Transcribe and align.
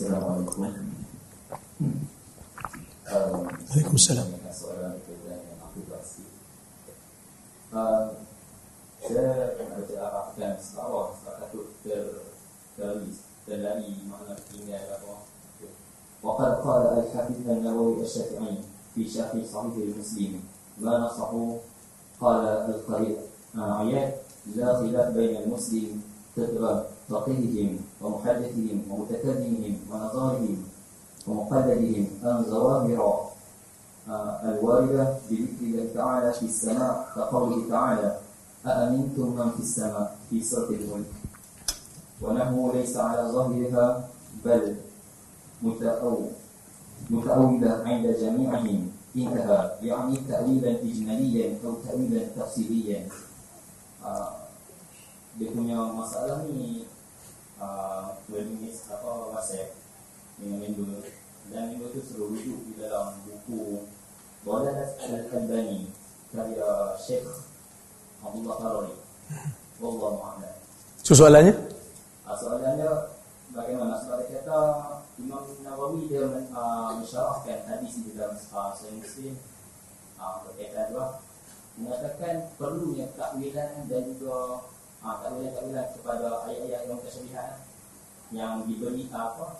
السلام 0.00 0.24
عليكم. 0.24 0.64
عليكم 3.70 3.94
السلام. 3.94 4.26
وقد 16.22 16.52
قال 16.64 16.82
الحافظ 16.98 17.50
النووي 17.50 18.02
الشافعي 18.02 18.56
في 18.94 19.08
شرح 19.08 19.36
صحيح 19.52 19.74
المسلم 19.76 20.40
ما 20.80 20.98
نصحوا 20.98 21.58
قال 22.20 22.44
القريب. 22.46 23.16
آه، 23.56 23.78
عياد 23.78 24.14
لا 24.56 24.80
خلاف 24.80 25.14
بين 25.14 25.36
المسلم 25.42 26.02
تدرى 26.36 26.86
فقيهم 27.08 27.89
ومحدثهم 28.00 28.78
ومتكلمهم 28.90 29.74
ونظارهم 29.92 30.58
ومقلدهم 31.26 32.06
أن 32.24 32.44
ظواهر 32.48 33.00
آه، 34.08 34.40
الواردة 34.44 35.16
بذكر 35.30 35.60
الله 35.62 35.86
تعالى 35.94 36.32
في 36.32 36.46
السماء 36.46 37.12
كقوله 37.16 37.68
تعالى 37.68 38.18
أأمنتم 38.66 39.26
من 39.36 39.50
في 39.56 39.60
السماء 39.62 40.16
في 40.30 40.42
سورة 40.42 40.68
الملك؟ 40.68 41.12
ونحو 42.22 42.72
ليس 42.72 42.96
على 42.96 43.22
ظاهرها 43.32 44.08
بل 44.44 44.76
متأو- 45.64 46.32
متأولة 47.10 47.72
عند 47.86 48.06
جميعهم 48.20 48.90
انتهى. 49.16 49.60
يعني 49.82 50.16
تأويلا 50.28 50.70
إجماليا 50.82 51.58
أو 51.64 51.72
تأويلا 51.88 52.20
تفصيليا. 52.36 53.08
آه، 54.04 54.32
dia 55.40 55.48
punya 55.54 55.78
masalah 55.94 56.42
ni 56.50 56.84
uh, 57.60 58.16
menulis 58.26 58.88
apa 58.88 59.30
WhatsApp 59.30 59.76
dengan 60.40 60.64
member. 60.64 61.04
Dan 61.52 61.76
member 61.76 61.92
tu 61.92 62.00
suruh 62.00 62.32
rujuk 62.32 62.58
di 62.66 62.72
dalam 62.80 63.20
buku. 63.28 63.84
Bola 64.40 64.72
Al-Albani 64.72 65.92
karya 66.32 66.96
Syekh 66.96 67.28
Abdullah 68.24 68.56
Qarari 68.56 68.96
Wallahu 69.76 70.16
a'lam. 70.16 70.54
So 71.04 71.12
soalannya? 71.12 71.52
Uh, 72.24 72.36
soalannya 72.36 72.88
bagaimana? 73.52 74.00
Sebab 74.00 74.24
dia 74.24 74.40
kata 74.40 74.60
Imam 75.20 75.44
Nawawi 75.60 76.08
dia 76.08 76.24
uh, 76.56 76.96
mensyarahkan 76.96 77.68
hadis 77.68 78.00
di 78.00 78.16
dalam 78.16 78.36
uh, 78.36 78.72
Sahih 78.72 78.96
Muslim. 78.96 79.36
Uh, 80.16 80.44
berkaitan 80.48 80.92
dua. 80.92 81.20
Mengatakan 81.80 82.48
perlunya 82.60 83.08
takwilan 83.16 83.88
dan 83.88 84.02
juga 84.16 84.68
uh, 85.04 85.16
takwilan-takwilan 85.24 85.86
kepada 85.96 86.28
ayat-ayat 86.48 86.82
yang 86.88 87.00
tersyabihat 87.02 87.52
yang 88.30 88.54
diberi 88.64 89.10
apa 89.10 89.58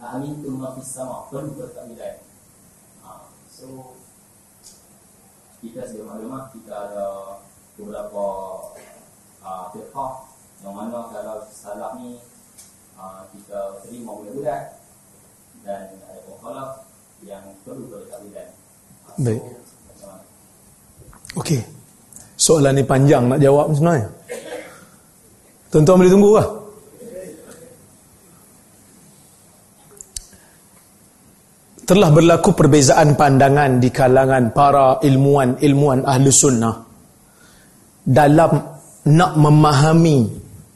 amin 0.00 0.40
tu 0.40 0.50
mafis 0.56 0.88
sama 0.92 1.28
perlu 1.28 1.56
bertakwilan 1.56 2.22
uh, 3.04 3.28
so 3.48 3.96
kita 5.60 5.84
sebagai 5.88 6.08
maklumat 6.08 6.52
kita 6.52 6.72
ada 6.72 7.06
beberapa 7.76 8.24
uh, 9.44 9.66
fiqah 9.72 10.12
yang 10.64 10.72
mana 10.72 11.12
kalau 11.12 11.44
salah 11.52 11.96
ni 12.00 12.20
uh, 12.96 13.28
kita 13.32 13.80
terima 13.84 14.16
bulat-bulat 14.16 14.80
dan 15.64 15.98
ada 16.06 16.20
pengkhalaf 16.24 16.70
yang 17.24 17.44
perlu 17.64 17.88
bertakwilan 17.92 18.48
uh, 19.10 19.16
Baik. 19.20 19.42
Okey. 21.36 21.60
Soalan 22.36 22.80
ni 22.80 22.84
panjang 22.84 23.28
nak 23.28 23.40
jawab 23.40 23.72
sebenarnya. 23.72 24.08
Tuan-tuan 25.70 25.98
boleh 25.98 26.12
tunggu 26.12 26.30
lah. 26.38 26.48
Telah 31.86 32.10
berlaku 32.10 32.50
perbezaan 32.50 33.14
pandangan 33.14 33.78
di 33.78 33.94
kalangan 33.94 34.50
para 34.50 34.98
ilmuwan-ilmuwan 35.06 36.02
ahli 36.02 36.34
sunnah 36.34 36.74
dalam 38.02 38.58
nak 39.06 39.32
memahami 39.38 40.26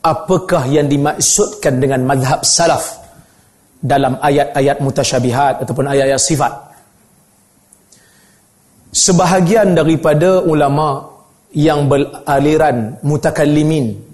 apakah 0.06 0.70
yang 0.70 0.86
dimaksudkan 0.86 1.82
dengan 1.82 2.06
madhab 2.06 2.46
salaf 2.46 3.02
dalam 3.82 4.22
ayat-ayat 4.22 4.78
mutasyabihat 4.78 5.66
ataupun 5.66 5.90
ayat-ayat 5.90 6.22
sifat. 6.22 6.52
Sebahagian 8.94 9.74
daripada 9.74 10.42
ulama 10.46 11.10
yang 11.50 11.90
beraliran 11.90 13.02
mutakallimin 13.02 14.09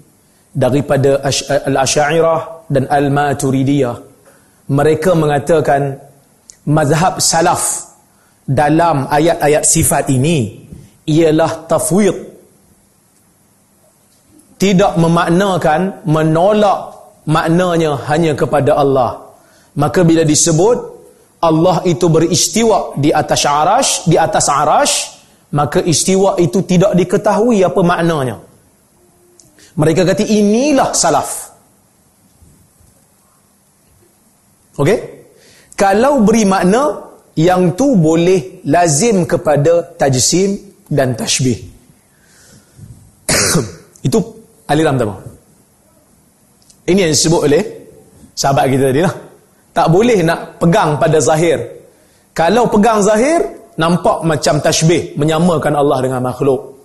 daripada 0.57 1.21
Ash- 1.21 1.45
al-Asy'ariyah 1.45 2.65
dan 2.73 2.89
al-Maturidiyah. 2.89 3.95
Mereka 4.73 5.13
mengatakan 5.13 6.01
mazhab 6.65 7.21
salaf 7.21 7.93
dalam 8.41 9.05
ayat-ayat 9.05 9.61
sifat 9.61 10.09
ini 10.09 10.65
ialah 11.05 11.69
tafwid. 11.69 12.17
Tidak 14.57 14.97
memaknakan 14.97 16.01
menolak 16.09 16.97
maknanya 17.29 18.01
hanya 18.09 18.33
kepada 18.33 18.73
Allah. 18.73 19.29
Maka 19.77 20.01
bila 20.01 20.25
disebut 20.25 20.97
Allah 21.37 21.85
itu 21.85 22.09
beristiwa 22.09 22.97
di 22.97 23.13
atas 23.13 23.45
arash 23.45 24.09
di 24.09 24.17
atas 24.17 24.49
arash 24.49 24.95
maka 25.53 25.85
istiwa 25.85 26.33
itu 26.41 26.65
tidak 26.65 26.97
diketahui 26.97 27.61
apa 27.61 27.81
maknanya 27.85 28.41
mereka 29.77 30.01
kata 30.03 30.25
inilah 30.25 30.91
salaf. 30.91 31.53
Okey? 34.77 34.97
Kalau 35.77 36.25
beri 36.25 36.45
makna 36.45 37.05
yang 37.37 37.77
tu 37.77 37.93
boleh 37.93 38.65
lazim 38.65 39.29
kepada 39.29 39.93
tajsim 39.97 40.57
dan 40.89 41.13
tashbih. 41.13 41.57
Itu 44.07 44.17
aliran 44.65 44.97
pertama 44.97 45.37
ini 46.87 47.03
yang 47.03 47.11
disebut 47.11 47.41
oleh 47.43 47.63
sahabat 48.31 48.71
kita 48.71 48.89
tadi 48.89 49.01
lah. 49.03 49.15
Tak 49.75 49.87
boleh 49.93 50.23
nak 50.23 50.57
pegang 50.57 50.95
pada 50.97 51.19
zahir. 51.19 51.59
Kalau 52.31 52.65
pegang 52.71 53.03
zahir 53.03 53.43
nampak 53.77 54.23
macam 54.25 54.57
tashbih 54.63 55.13
menyamakan 55.19 55.73
Allah 55.77 55.99
dengan 56.01 56.23
makhluk 56.23 56.76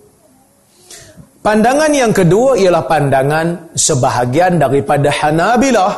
pandangan 1.43 1.91
yang 1.91 2.15
kedua 2.15 2.55
ialah 2.55 2.87
pandangan 2.87 3.75
sebahagian 3.75 4.57
daripada 4.57 5.11
Hanabilah. 5.11 5.93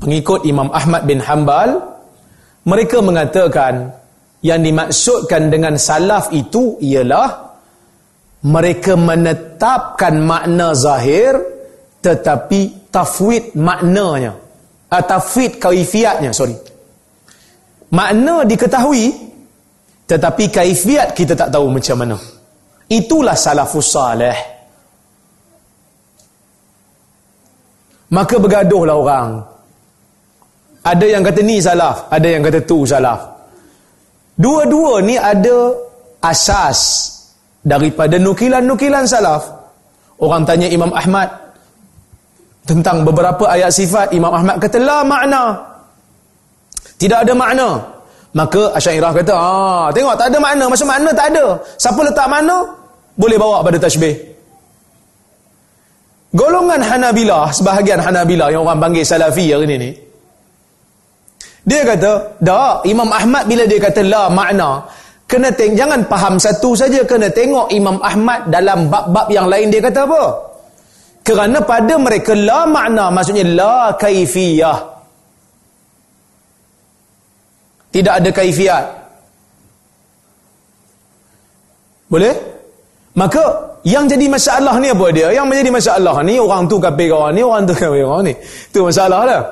Pengikut 0.00 0.44
Imam 0.48 0.72
Ahmad 0.72 1.04
bin 1.04 1.20
Hanbal 1.20 1.76
mereka 2.66 3.00
mengatakan 3.00 3.94
yang 4.44 4.60
dimaksudkan 4.60 5.48
dengan 5.48 5.78
salaf 5.80 6.28
itu 6.32 6.76
ialah 6.82 7.56
mereka 8.44 8.98
menetapkan 8.98 10.20
makna 10.20 10.76
zahir 10.76 11.36
tetapi 12.04 12.92
tafwid 12.92 13.56
maknanya 13.56 14.36
uh, 14.92 15.02
tafwid 15.02 15.56
kaifiatnya 15.56 16.30
sorry. 16.36 16.56
Makna 17.88 18.44
diketahui 18.44 19.14
tetapi 20.04 20.44
kaifiat 20.52 21.16
kita 21.16 21.32
tak 21.32 21.48
tahu 21.48 21.72
macam 21.72 21.96
mana 21.98 22.16
itulah 22.86 23.34
salafus 23.34 23.90
salih 23.90 24.56
maka 28.10 28.34
bergaduhlah 28.38 28.96
orang. 28.96 29.30
Ada 30.86 31.06
yang 31.18 31.22
kata 31.26 31.42
ni 31.42 31.58
salaf 31.58 32.06
ada 32.06 32.28
yang 32.30 32.42
kata 32.46 32.62
tu 32.62 32.86
salaf. 32.86 33.18
Dua-dua 34.38 35.02
ni 35.02 35.18
ada 35.18 35.74
asas 36.22 37.10
daripada 37.66 38.20
nukilan-nukilan 38.22 39.02
salaf. 39.08 39.42
Orang 40.22 40.46
tanya 40.46 40.70
Imam 40.70 40.94
Ahmad 40.94 41.26
tentang 42.62 43.02
beberapa 43.02 43.50
ayat 43.50 43.74
sifat 43.74 44.14
Imam 44.14 44.30
Ahmad 44.30 44.62
kata 44.62 44.78
la 44.78 45.02
makna. 45.02 45.58
Tidak 47.02 47.26
ada 47.26 47.32
makna. 47.34 47.82
Maka 48.36 48.78
Asyairah 48.78 49.10
kata 49.10 49.34
ah 49.34 49.86
tengok 49.90 50.14
tak 50.14 50.30
ada 50.30 50.38
makna. 50.38 50.70
Maksud 50.70 50.86
makna 50.86 51.10
tak 51.10 51.34
ada. 51.34 51.58
Siapa 51.74 51.98
letak 52.06 52.30
makna 52.30 52.85
boleh 53.16 53.36
bawa 53.40 53.64
pada 53.64 53.80
tashbih 53.80 54.36
golongan 56.36 56.84
Hanabilah 56.84 57.48
sebahagian 57.50 57.98
Hanabilah 57.98 58.52
yang 58.52 58.62
orang 58.68 58.78
panggil 58.78 59.02
Salafi 59.02 59.48
hari 59.50 59.64
ni 59.64 59.76
ni. 59.80 59.90
Dia 61.66 61.82
kata 61.82 62.38
dah 62.38 62.84
Imam 62.86 63.10
Ahmad 63.10 63.50
bila 63.50 63.66
dia 63.66 63.82
kata 63.82 64.06
la 64.06 64.30
makna 64.30 64.86
kena 65.26 65.50
teng 65.50 65.74
jangan 65.74 66.06
faham 66.06 66.38
satu 66.38 66.78
saja 66.78 67.02
kena 67.02 67.26
tengok 67.26 67.74
Imam 67.74 67.98
Ahmad 67.98 68.46
dalam 68.52 68.86
bab-bab 68.86 69.26
yang 69.32 69.50
lain. 69.50 69.74
Dia 69.74 69.82
kata 69.82 70.06
apa? 70.06 70.24
Kerana 71.26 71.58
pada 71.58 71.98
mereka 71.98 72.38
la 72.38 72.70
makna 72.70 73.10
maksudnya 73.10 73.42
la 73.42 73.98
kaifiyah. 73.98 74.78
Tidak 77.90 78.14
ada 78.22 78.30
kaifiat. 78.30 78.84
Boleh 82.06 82.55
maka 83.16 83.44
yang 83.82 84.04
jadi 84.04 84.28
masalah 84.28 84.76
ni 84.76 84.92
apa 84.92 85.06
dia 85.08 85.32
yang 85.32 85.48
menjadi 85.48 85.72
masalah 85.72 86.20
ni 86.20 86.36
orang 86.36 86.68
tu 86.68 86.76
kafir 86.76 87.08
kawan 87.08 87.32
ni 87.32 87.40
orang 87.40 87.64
tu 87.64 87.72
kafir 87.72 88.04
kawan 88.04 88.22
ni 88.28 88.34
tu 88.70 88.84
masalah 88.84 89.20
dah 89.24 89.42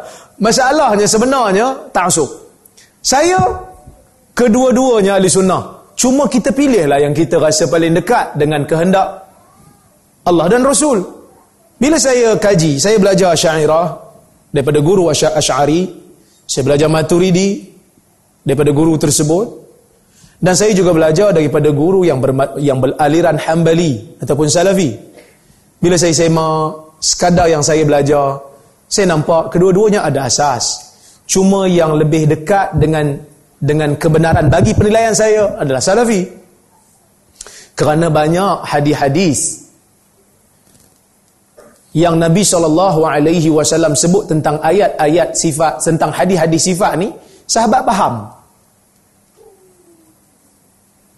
Masalahnya 0.43 1.07
sebenarnya 1.07 1.67
ta'asub. 1.95 2.27
Saya 2.99 3.39
kedua-duanya 4.35 5.21
ahli 5.21 5.31
sunnah. 5.31 5.95
Cuma 5.95 6.27
kita 6.27 6.51
pilihlah 6.51 6.99
yang 6.99 7.15
kita 7.15 7.39
rasa 7.39 7.71
paling 7.71 7.95
dekat 7.95 8.35
dengan 8.35 8.67
kehendak 8.67 9.31
Allah 10.27 10.47
dan 10.51 10.67
Rasul. 10.67 10.99
Bila 11.79 12.01
saya 12.03 12.35
kaji, 12.35 12.83
saya 12.83 12.99
belajar 12.99 13.39
syairah 13.39 13.95
daripada 14.51 14.83
guru 14.83 15.07
Asy'ari, 15.11 15.87
saya 16.49 16.63
belajar 16.67 16.91
Maturidi 16.91 17.63
daripada 18.43 18.75
guru 18.75 18.99
tersebut. 18.99 19.64
Dan 20.39 20.55
saya 20.59 20.75
juga 20.75 20.91
belajar 20.93 21.31
daripada 21.31 21.71
guru 21.71 22.03
yang 22.03 22.19
ber, 22.19 22.59
yang 22.59 22.83
beraliran 22.83 23.39
Hambali 23.39 24.19
ataupun 24.19 24.51
Salafi. 24.51 24.93
Bila 25.79 25.95
saya 26.01 26.17
sema 26.17 26.73
sekadar 26.99 27.53
yang 27.53 27.61
saya 27.61 27.85
belajar, 27.85 28.41
saya 28.89 29.11
nampak 29.11 29.53
kedua-duanya 29.53 30.07
ada 30.07 30.25
asas. 30.25 30.95
Cuma 31.25 31.69
yang 31.69 31.97
lebih 31.97 32.29
dekat 32.29 32.77
dengan 32.77 33.17
dengan 33.61 33.97
kebenaran 33.97 34.53
bagi 34.53 34.77
penilaian 34.77 35.17
saya 35.17 35.57
adalah 35.57 35.81
salafi. 35.81 36.29
Kerana 37.75 38.13
banyak 38.13 38.65
hadis-hadis 38.65 39.67
yang 41.95 42.19
Nabi 42.19 42.43
saw 42.43 42.61
sebut 43.95 44.27
tentang 44.27 44.59
ayat-ayat 44.59 45.35
sifat 45.35 45.79
tentang 45.83 46.11
hadis-hadis 46.11 46.75
sifat 46.75 46.99
ni, 46.99 47.09
sahabat 47.47 47.83
faham. 47.87 48.34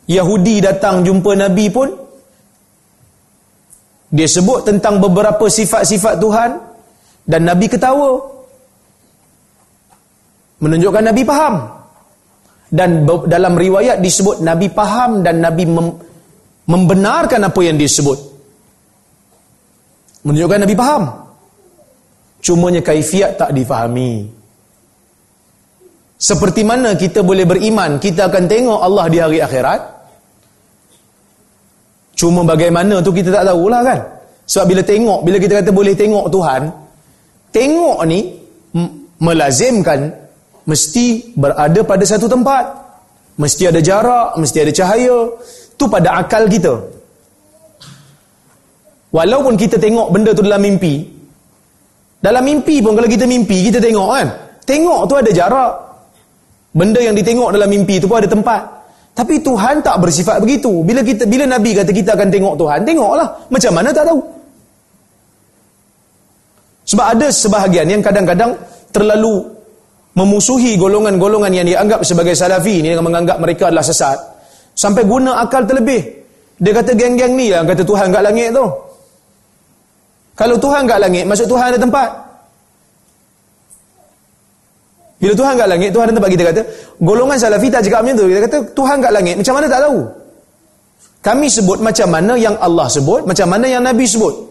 Yahudi 0.06 0.62
datang 0.62 1.02
jumpa 1.02 1.34
Nabi 1.34 1.66
pun 1.66 1.90
dia 4.06 4.28
sebut 4.30 4.62
tentang 4.62 5.02
beberapa 5.02 5.50
sifat-sifat 5.50 6.22
Tuhan 6.22 6.50
dan 7.26 7.42
Nabi 7.42 7.66
ketawa. 7.66 8.22
Menunjukkan 10.62 11.04
Nabi 11.10 11.22
faham. 11.26 11.54
Dan 12.66 13.06
dalam 13.06 13.54
riwayat 13.58 14.02
disebut 14.02 14.42
Nabi 14.42 14.70
faham 14.70 15.22
dan 15.22 15.42
Nabi 15.42 15.66
mem 15.66 15.90
membenarkan 16.66 17.46
apa 17.46 17.60
yang 17.62 17.78
disebut. 17.78 18.18
Menunjukkan 20.22 20.60
Nabi 20.62 20.74
faham. 20.74 21.02
Cumanya 22.42 22.82
kaifiat 22.82 23.38
tak 23.38 23.50
difahami. 23.54 24.26
Seperti 26.16 26.64
mana 26.64 26.96
kita 26.96 27.20
boleh 27.20 27.44
beriman 27.44 28.00
kita 28.00 28.32
akan 28.32 28.48
tengok 28.48 28.80
Allah 28.80 29.06
di 29.12 29.18
hari 29.20 29.38
akhirat 29.44 29.95
cuma 32.16 32.40
bagaimana 32.42 33.04
tu 33.04 33.12
kita 33.12 33.28
tak 33.30 33.44
tahulah 33.44 33.80
kan 33.84 34.00
sebab 34.48 34.66
bila 34.72 34.82
tengok 34.82 35.18
bila 35.22 35.36
kita 35.36 35.60
kata 35.60 35.70
boleh 35.70 35.94
tengok 35.94 36.26
Tuhan 36.32 36.62
tengok 37.52 37.98
ni 38.08 38.20
melazimkan 39.20 40.12
mesti 40.66 41.32
berada 41.38 41.80
pada 41.86 42.04
satu 42.04 42.26
tempat. 42.28 42.84
Mesti 43.36 43.68
ada 43.68 43.80
jarak, 43.80 44.36
mesti 44.36 44.58
ada 44.60 44.72
cahaya. 44.74 45.18
Tu 45.76 45.84
pada 45.88 46.20
akal 46.20 46.48
kita. 46.48 46.74
Walaupun 49.12 49.54
kita 49.56 49.76
tengok 49.80 50.12
benda 50.12 50.32
tu 50.36 50.44
dalam 50.44 50.60
mimpi, 50.60 51.04
dalam 52.20 52.42
mimpi 52.44 52.82
pun 52.82 52.92
kalau 52.96 53.08
kita 53.08 53.24
mimpi, 53.24 53.70
kita 53.70 53.78
tengok 53.80 54.08
kan. 54.12 54.26
Tengok 54.66 55.00
tu 55.06 55.14
ada 55.14 55.30
jarak. 55.30 55.72
Benda 56.76 57.00
yang 57.00 57.16
ditengok 57.16 57.54
dalam 57.54 57.68
mimpi 57.70 57.96
tu 58.02 58.08
pun 58.10 58.20
ada 58.20 58.28
tempat. 58.28 58.60
Tapi 59.16 59.40
Tuhan 59.40 59.80
tak 59.80 59.96
bersifat 59.96 60.44
begitu. 60.44 60.84
Bila 60.84 61.00
kita 61.00 61.24
bila 61.24 61.48
Nabi 61.48 61.72
kata 61.72 61.88
kita 61.88 62.12
akan 62.12 62.28
tengok 62.28 62.54
Tuhan, 62.60 62.84
tengoklah. 62.84 63.28
Macam 63.48 63.72
mana 63.72 63.88
tak 63.88 64.04
tahu. 64.12 64.20
Sebab 66.86 67.06
ada 67.16 67.26
sebahagian 67.32 67.88
yang 67.88 68.04
kadang-kadang 68.04 68.52
terlalu 68.92 69.56
memusuhi 70.16 70.80
golongan-golongan 70.80 71.52
yang 71.52 71.66
dianggap 71.68 72.00
sebagai 72.04 72.32
salafi 72.32 72.80
ini 72.80 72.92
dengan 72.92 73.04
menganggap 73.04 73.36
mereka 73.36 73.68
adalah 73.68 73.84
sesat 73.84 74.16
sampai 74.72 75.04
guna 75.04 75.44
akal 75.44 75.64
terlebih 75.68 76.00
dia 76.56 76.72
kata 76.72 76.96
geng-geng 76.96 77.36
ni 77.36 77.52
yang 77.52 77.68
kata 77.68 77.84
Tuhan 77.84 78.08
kat 78.08 78.24
langit 78.24 78.48
tu 78.56 78.64
kalau 80.32 80.56
Tuhan 80.56 80.88
kat 80.88 80.98
langit 81.04 81.28
maksud 81.28 81.44
Tuhan 81.44 81.68
ada 81.68 81.80
tempat 81.80 82.08
bila 85.16 85.32
Tuhan 85.32 85.52
kat 85.56 85.68
langit 85.68 85.90
Tuhan 85.94 86.04
ada 86.08 86.14
tempat 86.16 86.30
kita 86.32 86.44
kata 86.52 86.62
golongan 87.00 87.36
salafi 87.40 87.68
tak 87.72 87.82
cakap 87.86 88.00
macam 88.04 88.16
tu 88.20 88.26
kita 88.28 88.40
kata 88.44 88.58
Tuhan 88.76 88.96
kat 89.00 89.12
langit 89.16 89.34
macam 89.40 89.54
mana 89.56 89.66
tak 89.66 89.80
tahu 89.86 89.98
kami 91.24 91.46
sebut 91.50 91.78
macam 91.82 92.08
mana 92.12 92.32
yang 92.38 92.54
Allah 92.60 92.86
sebut 92.86 93.24
macam 93.24 93.46
mana 93.48 93.66
yang 93.66 93.82
Nabi 93.82 94.04
sebut 94.04 94.46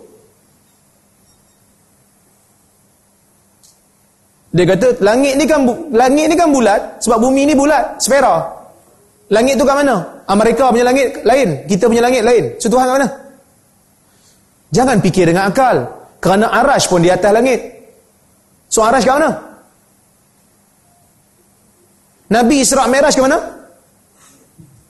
Dia 4.55 4.63
kata 4.63 4.87
langit 5.03 5.35
ni 5.35 5.43
kan 5.43 5.67
langit 5.91 6.31
ni 6.31 6.35
kan 6.39 6.47
bulat 6.47 7.03
sebab 7.03 7.19
bumi 7.19 7.43
ni 7.43 7.51
bulat, 7.51 7.99
sfera. 7.99 8.39
Langit 9.27 9.59
tu 9.59 9.67
kat 9.67 9.83
mana? 9.83 9.99
Amerika 10.31 10.71
punya 10.71 10.87
langit 10.87 11.27
lain, 11.27 11.67
kita 11.67 11.91
punya 11.91 11.99
langit 11.99 12.23
lain. 12.23 12.55
So 12.63 12.71
Tuhan 12.71 12.87
kat 12.87 12.95
mana? 12.95 13.07
Jangan 14.71 15.03
fikir 15.03 15.27
dengan 15.27 15.51
akal. 15.51 15.83
Kerana 16.23 16.47
arash 16.55 16.87
pun 16.87 17.03
di 17.03 17.11
atas 17.11 17.35
langit. 17.35 17.59
So 18.71 18.87
arash 18.87 19.03
kat 19.03 19.19
mana? 19.19 19.54
Nabi 22.29 22.65
Isra' 22.65 22.89
Mi'raj 22.89 23.13
ke 23.13 23.21
mana? 23.21 23.37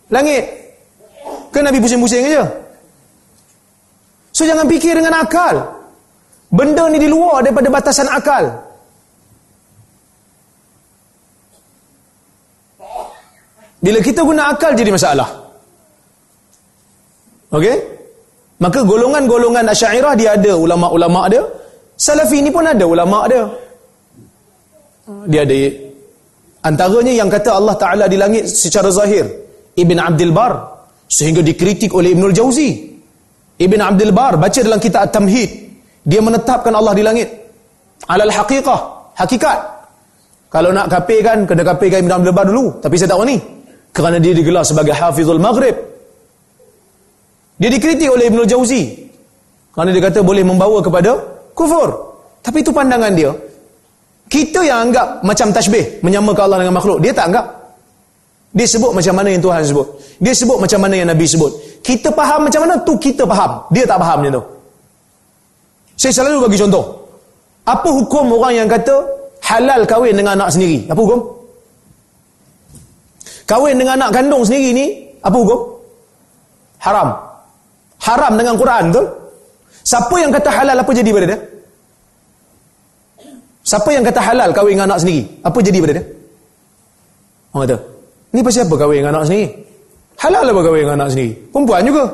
Langit. 0.07 0.43
Ke 1.51 1.59
Nabi 1.59 1.83
pusing-pusing 1.83 2.23
aja? 2.31 2.45
So 4.35 4.43
jangan 4.43 4.67
fikir 4.67 4.95
dengan 4.95 5.19
akal. 5.19 5.55
Benda 6.51 6.87
ni 6.91 6.99
di 6.99 7.07
luar 7.11 7.43
daripada 7.43 7.67
batasan 7.71 8.07
akal. 8.07 8.51
Bila 13.83 13.99
kita 13.99 14.23
guna 14.23 14.55
akal 14.55 14.71
jadi 14.75 14.91
masalah. 14.91 15.29
Okey? 17.51 17.75
Maka 18.59 18.81
golongan-golongan 18.87 19.67
Asy'ariyah 19.67 20.15
dia 20.15 20.29
ada 20.39 20.51
ulama-ulama 20.55 21.27
dia. 21.27 21.43
Salafi 21.99 22.39
ni 22.39 22.51
pun 22.51 22.63
ada 22.63 22.83
ulama 22.87 23.27
dia. 23.27 23.43
Dia 25.27 25.43
ada 25.43 25.84
antaranya 26.65 27.13
yang 27.13 27.29
kata 27.29 27.53
Allah 27.53 27.77
Taala 27.77 28.05
di 28.09 28.17
langit 28.17 28.49
secara 28.49 28.89
zahir. 28.89 29.29
Ibn 29.75 29.97
Abdul 30.01 30.33
Bar 30.33 30.53
sehingga 31.05 31.45
dikritik 31.45 31.93
oleh 31.93 32.17
Ibnul 32.17 32.33
Jauzi. 32.33 32.95
Ibn 33.55 33.79
Abdul 33.79 34.11
Bar 34.11 34.41
baca 34.41 34.59
dalam 34.59 34.81
kitab 34.81 35.07
At-Tamhid, 35.07 35.49
dia 36.03 36.19
menetapkan 36.19 36.73
Allah 36.75 36.91
di 36.97 37.03
langit. 37.05 37.29
Alal 38.09 38.31
haqiqah, 38.33 39.13
hakikat. 39.15 39.59
Kalau 40.51 40.71
nak 40.71 40.87
kapirkan, 40.87 41.43
kena 41.43 41.63
kapirkan 41.63 42.03
Ibn 42.07 42.13
Abdul 42.19 42.35
Bar 42.35 42.45
dulu. 42.47 42.65
Tapi 42.79 42.95
saya 42.95 43.11
tak 43.11 43.19
tahu 43.19 43.27
ni 43.27 43.37
kerana 43.95 44.19
dia 44.19 44.35
digelar 44.35 44.67
sebagai 44.67 44.91
Hafizul 44.91 45.39
Maghrib. 45.39 45.75
Dia 47.55 47.69
dikritik 47.71 48.11
oleh 48.11 48.27
Ibn 48.27 48.43
Jauzi. 48.43 48.83
Kerana 49.71 49.91
dia 49.91 50.03
kata 50.03 50.19
boleh 50.23 50.43
membawa 50.43 50.83
kepada 50.83 51.15
kufur. 51.55 51.91
Tapi 52.43 52.59
itu 52.59 52.71
pandangan 52.75 53.11
dia. 53.15 53.31
Kita 54.35 54.59
yang 54.67 54.91
anggap 54.91 55.23
macam 55.23 55.47
tashbih, 55.55 56.03
menyamakan 56.03 56.51
Allah 56.51 56.67
dengan 56.67 56.75
makhluk. 56.75 56.99
Dia 56.99 57.15
tak 57.15 57.31
anggap. 57.31 57.45
Dia 58.51 58.67
sebut 58.67 58.91
macam 58.91 59.15
mana 59.15 59.31
yang 59.31 59.39
Tuhan 59.39 59.63
sebut. 59.63 59.87
Dia 60.19 60.33
sebut 60.35 60.57
macam 60.59 60.79
mana 60.83 60.93
yang 60.99 61.07
Nabi 61.07 61.23
sebut. 61.23 61.51
Kita 61.79 62.11
faham 62.11 62.43
macam 62.43 62.67
mana, 62.67 62.75
tu 62.83 62.99
kita 62.99 63.23
faham. 63.23 63.63
Dia 63.71 63.87
tak 63.87 63.95
faham 63.95 64.19
macam 64.19 64.33
tu. 64.35 64.43
Saya 65.95 66.11
selalu 66.19 66.51
bagi 66.51 66.59
contoh. 66.59 66.83
Apa 67.63 67.87
hukum 67.87 68.35
orang 68.35 68.59
yang 68.59 68.67
kata 68.67 69.07
halal 69.39 69.87
kahwin 69.87 70.19
dengan 70.19 70.35
anak 70.35 70.51
sendiri? 70.51 70.83
Apa 70.91 70.99
hukum? 70.99 71.19
Kahwin 73.47 73.79
dengan 73.79 74.03
anak 74.03 74.19
kandung 74.19 74.43
sendiri 74.43 74.75
ni 74.75 74.85
apa 75.23 75.37
hukum? 75.39 75.59
Haram. 76.83 77.07
Haram 78.03 78.33
dengan 78.35 78.59
Quran 78.59 78.91
tu. 78.91 78.99
Siapa 79.87 80.15
yang 80.19 80.35
kata 80.35 80.51
halal 80.51 80.75
apa 80.75 80.91
jadi 80.91 81.07
pada 81.15 81.27
dia? 81.31 81.39
Siapa 83.65 83.89
yang 83.89 84.05
kata 84.05 84.21
halal 84.21 84.53
kahwin 84.53 84.77
dengan 84.77 84.93
anak 84.93 85.01
sendiri? 85.01 85.25
Apa 85.41 85.57
jadi 85.57 85.77
pada 85.81 85.93
dia? 85.97 86.05
Orang 87.49 87.63
kata, 87.65 87.77
ni 88.29 88.39
pasal 88.45 88.69
apa 88.69 88.75
kahwin 88.77 88.97
dengan 89.01 89.13
anak 89.17 89.25
sendiri? 89.25 89.47
Halal 90.21 90.45
apa 90.53 90.61
kahwin 90.61 90.81
dengan 90.85 90.97
anak 91.01 91.09
sendiri? 91.09 91.31
Perempuan 91.49 91.81
juga. 91.89 92.05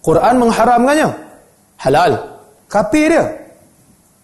Quran 0.00 0.34
mengharamkannya. 0.40 1.08
Halal. 1.84 2.12
Kapir 2.72 3.12
dia. 3.12 3.24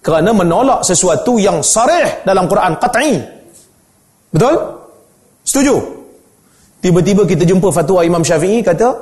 Kerana 0.01 0.33
menolak 0.33 0.81
sesuatu 0.81 1.37
yang 1.37 1.61
sarih 1.61 2.25
dalam 2.25 2.49
Quran. 2.49 2.81
Qat'i. 2.81 3.21
Betul? 4.33 4.57
Setuju? 5.45 5.77
Tiba-tiba 6.81 7.29
kita 7.29 7.45
jumpa 7.45 7.69
fatwa 7.69 8.01
Imam 8.01 8.25
Syafi'i 8.25 8.65
kata 8.65 8.97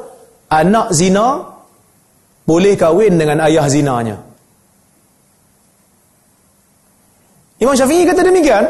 anak 0.50 0.90
zina 0.90 1.38
boleh 2.42 2.74
kahwin 2.74 3.14
dengan 3.14 3.46
ayah 3.46 3.70
zinanya. 3.70 4.27
Imam 7.58 7.74
Syafi'i 7.74 8.06
kata 8.06 8.22
demikian. 8.22 8.64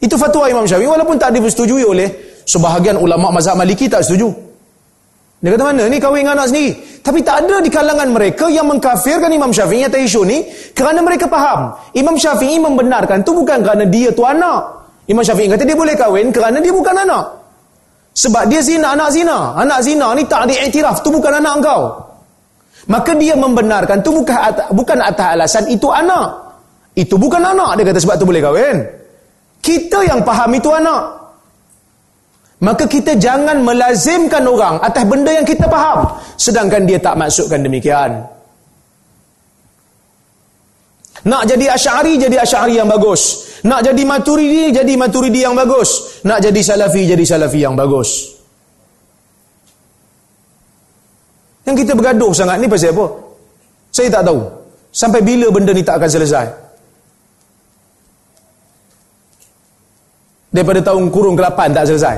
Itu 0.00 0.16
fatwa 0.16 0.48
Imam 0.48 0.64
Syafi'i 0.64 0.88
walaupun 0.88 1.20
tak 1.20 1.34
disetujui 1.36 1.84
oleh 1.84 2.08
sebahagian 2.46 2.96
ulama 2.96 3.34
mazhab 3.34 3.58
Maliki 3.58 3.90
tak 3.90 4.06
setuju. 4.06 4.30
Dia 5.40 5.56
kata 5.56 5.72
mana? 5.72 5.88
Ni 5.88 5.96
kahwin 5.96 6.24
dengan 6.24 6.36
anak 6.36 6.52
sendiri. 6.52 6.70
Tapi 7.00 7.24
tak 7.24 7.48
ada 7.48 7.64
di 7.64 7.72
kalangan 7.72 8.08
mereka 8.12 8.52
yang 8.52 8.68
mengkafirkan 8.68 9.32
Imam 9.32 9.48
Syafi'i 9.48 9.88
atas 9.88 10.04
isu 10.04 10.22
ni 10.28 10.44
kerana 10.76 11.00
mereka 11.00 11.24
faham. 11.32 11.72
Imam 11.96 12.12
Syafi'i 12.12 12.60
membenarkan 12.60 13.24
tu 13.24 13.32
bukan 13.32 13.64
kerana 13.64 13.88
dia 13.88 14.12
tu 14.12 14.20
anak. 14.20 14.84
Imam 15.08 15.24
Syafi'i 15.24 15.48
kata 15.48 15.64
dia 15.64 15.76
boleh 15.76 15.96
kahwin 15.96 16.28
kerana 16.28 16.60
dia 16.60 16.72
bukan 16.72 16.92
anak. 16.92 17.24
Sebab 18.12 18.52
dia 18.52 18.60
zina, 18.60 18.92
anak 18.92 19.16
zina. 19.16 19.56
Anak 19.56 19.80
zina 19.80 20.12
ni 20.12 20.28
tak 20.28 20.44
ada 20.44 20.54
iktiraf. 20.60 21.00
Tu 21.00 21.08
bukan 21.08 21.32
anak 21.40 21.62
engkau. 21.62 21.80
Maka 22.92 23.12
dia 23.16 23.32
membenarkan 23.32 24.04
tu 24.04 24.12
bukan 24.12 24.36
atas, 24.36 24.66
bukan 24.76 24.98
atas 25.00 25.28
alasan 25.40 25.64
itu 25.72 25.88
anak. 25.88 26.49
Itu 27.00 27.16
bukan 27.16 27.40
anak. 27.40 27.80
Dia 27.80 27.88
kata 27.88 28.00
sebab 28.04 28.20
tu 28.20 28.28
boleh 28.28 28.44
kahwin. 28.44 28.76
Kita 29.64 30.04
yang 30.04 30.20
faham 30.20 30.52
itu 30.52 30.68
anak. 30.68 31.20
Maka 32.60 32.84
kita 32.84 33.16
jangan 33.16 33.64
melazimkan 33.64 34.44
orang 34.44 34.76
atas 34.84 35.08
benda 35.08 35.32
yang 35.32 35.48
kita 35.48 35.64
faham. 35.64 36.12
Sedangkan 36.36 36.84
dia 36.84 37.00
tak 37.00 37.16
maksudkan 37.16 37.64
demikian. 37.64 38.20
Nak 41.24 41.42
jadi 41.48 41.72
asyari, 41.72 42.20
jadi 42.20 42.36
asyari 42.44 42.76
yang 42.76 42.88
bagus. 42.88 43.48
Nak 43.64 43.80
jadi 43.84 44.02
maturidi, 44.04 44.72
jadi 44.76 44.92
maturidi 44.96 45.40
yang 45.44 45.56
bagus. 45.56 46.20
Nak 46.24 46.40
jadi 46.44 46.60
salafi, 46.60 47.08
jadi 47.08 47.24
salafi 47.24 47.60
yang 47.64 47.76
bagus. 47.76 48.40
Yang 51.64 51.84
kita 51.84 51.92
bergaduh 51.96 52.32
sangat 52.32 52.56
ni 52.60 52.68
pasal 52.68 52.92
apa? 52.92 53.06
Saya 53.92 54.08
tak 54.08 54.22
tahu. 54.28 54.40
Sampai 54.92 55.20
bila 55.24 55.48
benda 55.52 55.72
ni 55.76 55.84
tak 55.84 56.00
akan 56.00 56.10
selesai? 56.12 56.59
Daripada 60.50 60.82
tahun 60.82 61.14
kurun 61.14 61.38
ke-8 61.38 61.60
tak 61.70 61.84
selesai. 61.86 62.16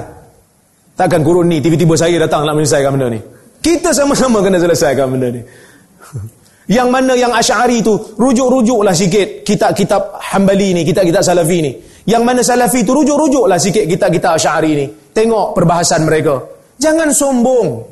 Takkan 0.97 1.21
kurun 1.21 1.49
ni 1.49 1.61
tiba-tiba 1.61 1.93
saya 1.97 2.17
datang 2.17 2.49
nak 2.49 2.57
menyelesaikan 2.57 2.91
benda 2.97 3.12
ni. 3.12 3.21
Kita 3.61 3.93
sama-sama 3.93 4.41
kena 4.41 4.57
selesaikan 4.57 5.07
benda 5.12 5.29
ni. 5.33 5.43
Yang 6.77 6.89
mana 6.95 7.12
yang 7.19 7.35
Asy'ari 7.35 7.83
tu 7.83 7.99
rujuk-rujuklah 8.17 8.95
sikit 8.95 9.43
kitab-kitab 9.43 10.23
Hambali 10.31 10.73
ni, 10.73 10.87
kitab-kitab 10.87 11.21
Salafi 11.21 11.59
ni. 11.59 11.75
Yang 12.07 12.23
mana 12.23 12.41
Salafi 12.41 12.87
tu 12.87 12.95
rujuk-rujuklah 12.95 13.59
sikit 13.59 13.83
kitab-kitab 13.85 14.39
Asy'ari 14.39 14.71
ni. 14.79 14.87
Tengok 15.11 15.59
perbahasan 15.59 16.07
mereka. 16.07 16.39
Jangan 16.79 17.11
sombong. 17.11 17.83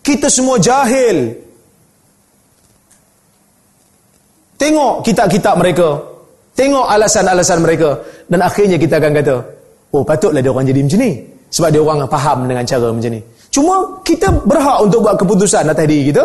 Kita 0.00 0.30
semua 0.30 0.62
jahil. 0.62 1.36
Tengok 4.56 5.02
kitab-kitab 5.04 5.54
mereka. 5.58 5.88
Tengok 6.54 6.86
alasan-alasan 6.86 7.58
mereka 7.64 7.90
dan 8.30 8.44
akhirnya 8.44 8.76
kita 8.76 9.00
akan 9.00 9.12
kata, 9.16 9.36
oh 9.94 10.02
patutlah 10.02 10.40
dia 10.40 10.50
orang 10.50 10.66
jadi 10.66 10.80
macam 10.86 11.00
ni. 11.02 11.12
Sebab 11.50 11.68
dia 11.74 11.80
orang 11.82 12.06
faham 12.06 12.38
dengan 12.46 12.62
cara 12.62 12.88
macam 12.94 13.10
ni. 13.10 13.20
Cuma 13.50 13.74
kita 14.06 14.30
berhak 14.46 14.78
untuk 14.86 15.02
buat 15.02 15.18
keputusan 15.18 15.66
atas 15.66 15.86
diri 15.90 16.14
kita. 16.14 16.24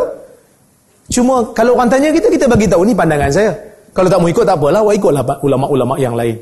Cuma 1.09 1.41
kalau 1.57 1.73
orang 1.73 1.89
tanya 1.89 2.13
kita, 2.13 2.29
kita 2.29 2.45
bagi 2.45 2.69
tahu 2.69 2.85
ni 2.85 2.93
pandangan 2.93 3.33
saya. 3.33 3.51
Kalau 3.97 4.05
tak 4.05 4.19
mau 4.21 4.29
ikut 4.29 4.45
tak 4.45 4.57
apalah, 4.61 4.85
awak 4.85 4.93
ikutlah 5.01 5.23
ulama-ulama 5.41 5.97
yang 5.97 6.13
lain. 6.13 6.37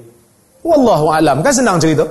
Wallahu 0.67 1.15
alam. 1.15 1.39
Kan 1.39 1.53
senang 1.55 1.79
cerita. 1.79 2.03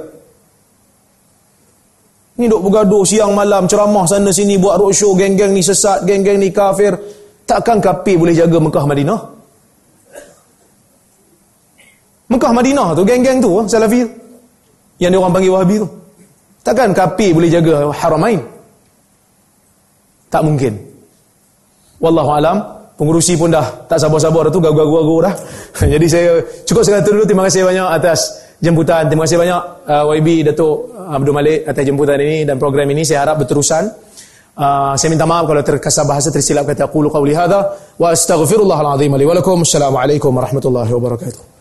Ni 2.40 2.48
duk 2.48 2.64
bergaduh 2.64 3.04
siang 3.04 3.36
malam 3.36 3.68
ceramah 3.68 4.08
sana 4.08 4.32
sini 4.32 4.56
buat 4.56 4.80
roadshow 4.80 5.12
geng-geng 5.12 5.52
ni 5.52 5.60
sesat, 5.60 6.08
geng-geng 6.08 6.40
ni 6.40 6.48
kafir. 6.48 6.96
Takkan 7.44 7.76
kapi 7.76 8.16
boleh 8.16 8.32
jaga 8.32 8.56
Mekah 8.56 8.84
Madinah? 8.88 9.20
Mekah 12.32 12.52
Madinah 12.56 12.88
tu 12.96 13.02
geng-geng 13.04 13.44
tu 13.44 13.60
Salafi 13.68 14.21
Yang 15.02 15.10
dia 15.10 15.18
orang 15.18 15.34
panggil 15.34 15.50
Wahabi 15.50 15.74
tu. 15.82 15.88
Takkan 16.62 16.94
kapi 16.94 17.34
boleh 17.34 17.50
jaga 17.50 17.90
haramain? 17.90 18.38
Tak 20.30 20.46
mungkin. 20.46 20.78
Wallahu 21.98 22.30
alam, 22.38 22.56
pengurusi 22.94 23.34
pun 23.34 23.50
dah 23.50 23.66
tak 23.90 23.98
sabar-sabar 23.98 24.46
dah 24.46 24.52
tu 24.54 24.62
gagu-gagu 24.62 25.26
dah. 25.26 25.34
Jadi 25.98 26.06
saya 26.06 26.38
cukup 26.62 26.86
sekali 26.86 27.02
dulu 27.02 27.22
terima 27.26 27.42
kasih 27.50 27.66
banyak 27.66 27.88
atas 27.98 28.46
jemputan. 28.62 29.10
Terima 29.10 29.26
kasih 29.26 29.38
banyak 29.42 29.60
uh, 29.90 30.04
YB 30.14 30.28
Datuk 30.46 30.94
Abdul 30.94 31.34
Malik 31.34 31.66
atas 31.66 31.82
jemputan 31.82 32.18
ini 32.22 32.46
dan 32.46 32.62
program 32.62 32.86
ini 32.94 33.02
saya 33.02 33.26
harap 33.26 33.42
berterusan. 33.42 33.90
Uh, 34.52 34.94
saya 34.94 35.08
minta 35.10 35.26
maaf 35.26 35.48
kalau 35.50 35.64
terkasar 35.64 36.04
bahasa 36.06 36.28
tersilap 36.30 36.68
kata 36.68 36.86
qulu 36.86 37.08
qawli 37.08 37.32
hadha 37.34 37.74
wa 37.98 38.12
astaghfirullahal 38.14 38.94
azim 38.94 39.10
li 39.18 39.26
wa 39.26 39.34
lakum. 39.34 39.66
Assalamualaikum 39.66 40.30
warahmatullahi 40.30 40.92
wabarakatuh. 40.94 41.51